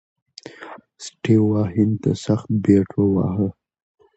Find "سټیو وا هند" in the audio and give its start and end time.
1.05-1.95